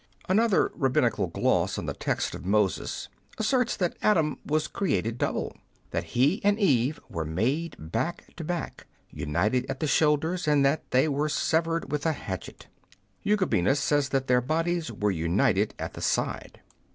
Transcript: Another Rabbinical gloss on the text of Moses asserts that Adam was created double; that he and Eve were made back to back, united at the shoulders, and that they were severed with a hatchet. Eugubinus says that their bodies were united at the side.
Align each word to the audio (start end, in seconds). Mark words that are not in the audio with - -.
Another 0.27 0.71
Rabbinical 0.73 1.27
gloss 1.27 1.77
on 1.77 1.85
the 1.85 1.93
text 1.93 2.33
of 2.33 2.43
Moses 2.43 3.07
asserts 3.37 3.77
that 3.77 3.95
Adam 4.01 4.39
was 4.43 4.67
created 4.67 5.19
double; 5.19 5.55
that 5.91 6.03
he 6.15 6.43
and 6.43 6.57
Eve 6.57 6.99
were 7.07 7.23
made 7.23 7.75
back 7.77 8.35
to 8.37 8.43
back, 8.43 8.87
united 9.11 9.63
at 9.69 9.79
the 9.79 9.85
shoulders, 9.85 10.47
and 10.47 10.65
that 10.65 10.89
they 10.89 11.07
were 11.07 11.29
severed 11.29 11.91
with 11.91 12.07
a 12.07 12.13
hatchet. 12.13 12.65
Eugubinus 13.23 13.77
says 13.79 14.09
that 14.09 14.25
their 14.25 14.41
bodies 14.41 14.91
were 14.91 15.11
united 15.11 15.75
at 15.77 15.93
the 15.93 16.01
side. 16.01 16.61